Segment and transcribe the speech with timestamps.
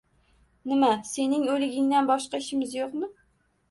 [0.71, 1.47] Nima, sening...
[1.59, 3.17] o‘ligingdan boshqa ishimiz yo‘qmi?